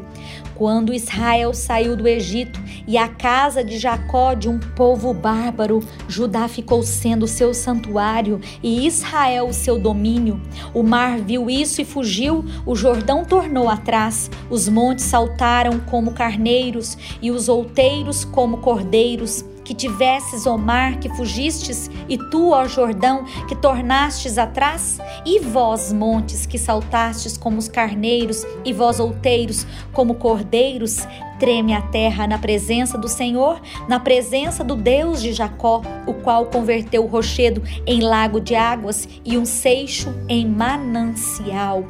Quando 0.56 0.94
Israel 0.94 1.54
saiu 1.54 1.98
do 1.98 2.08
Egito 2.08 2.62
e 2.88 2.98
a 2.98 3.10
casa 3.10 3.62
de 3.62 3.78
Jacó 3.78 4.34
de 4.34 4.48
um 4.48 4.58
povo 4.58 5.14
bárbaro, 5.14 5.84
Judá 6.08 6.48
ficou 6.48 6.82
sendo 6.82 7.28
seu 7.28 7.54
santuário 7.54 8.40
e 8.64 8.88
Israel 8.88 9.50
o 9.50 9.54
seu 9.54 9.78
domínio. 9.78 10.42
O 10.74 10.82
mar 10.82 11.20
viu 11.20 11.50
isso 11.50 11.82
e 11.82 11.86
fugiu, 11.86 12.46
o 12.66 12.74
Jordão 12.74 13.26
tornou 13.26 13.68
atrás, 13.68 14.32
os 14.50 14.70
montes 14.70 15.04
saltaram 15.04 15.78
como 15.80 16.14
carneiros 16.14 16.98
e 17.22 17.32
os 17.32 17.50
outeiros 17.50 18.24
como 18.24 18.60
cordeiros 18.60 19.44
que 19.66 19.74
tivesses, 19.74 20.46
ó 20.46 20.58
mar, 20.58 21.00
que 21.00 21.10
fugistes, 21.10 21.90
e 22.08 22.18
tu, 22.18 22.52
ó 22.52 22.68
Jordão, 22.68 23.26
que 23.48 23.56
tornastes 23.56 24.38
atrás? 24.38 25.00
E 25.26 25.40
vós, 25.40 25.92
montes, 25.92 26.46
que 26.46 26.58
saltastes 26.58 27.36
como 27.36 27.58
os 27.58 27.68
carneiros, 27.68 28.46
e 28.64 28.72
vós, 28.72 29.00
outeiros, 29.00 29.66
como 29.92 30.16
cordeiros? 30.16 31.06
Treme 31.40 31.74
a 31.74 31.82
terra 31.82 32.28
na 32.28 32.38
presença 32.38 32.98
do 32.98 33.10
Senhor, 33.10 33.60
na 33.90 34.00
presença 34.00 34.64
do 34.64 34.76
Deus 34.76 35.22
de 35.22 35.34
Jacó, 35.34 35.82
o 36.08 36.14
qual 36.14 36.46
converteu 36.46 37.04
o 37.04 37.08
rochedo 37.08 37.62
em 37.86 38.00
lago 38.00 38.40
de 38.40 38.56
águas 38.56 39.10
e 39.26 39.38
um 39.38 39.46
seixo 39.46 40.14
em 40.30 40.48
manancial. 40.48 41.84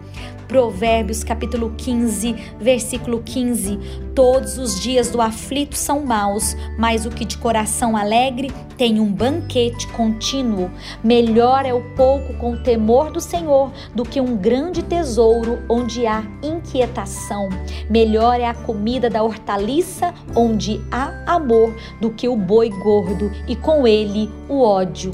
Provérbios 0.48 1.24
capítulo 1.24 1.74
15, 1.78 2.36
versículo 2.60 3.22
15. 3.24 3.80
Todos 4.14 4.58
os 4.58 4.80
dias 4.80 5.10
do 5.10 5.22
aflito 5.22 5.76
são 5.76 6.06
maus, 6.06 6.56
mas 6.78 7.06
o 7.06 7.10
que 7.10 7.26
de 7.26 7.38
coração 7.38 7.98
alegre 7.98 8.52
tem 8.78 9.00
um 9.00 9.12
banquete 9.12 9.88
contínuo. 9.88 10.72
Melhor 11.04 11.66
é 11.66 11.74
o 11.74 11.82
pouco 11.96 12.34
com 12.36 12.54
o 12.54 12.64
temor 12.64 13.12
do 13.12 13.20
Senhor 13.20 13.72
do 13.94 14.04
que 14.04 14.22
um 14.22 14.38
grande 14.38 14.82
tesouro 14.84 15.60
onde 15.68 16.06
há 16.06 16.24
inquietação. 16.42 17.50
Melhor 17.90 18.40
é 18.40 18.46
a 18.46 18.54
comida 18.54 19.10
da 19.10 19.24
hortaliça 19.24 20.14
onde 20.36 20.82
há 20.92 21.12
amor 21.26 21.76
do 22.00 22.12
que 22.12 22.28
o 22.28 22.36
boi 22.36 22.70
gordo 22.70 23.32
e 23.48 23.56
com 23.56 23.86
ele 23.86 24.30
o 24.48 24.62
ódio. 24.62 25.12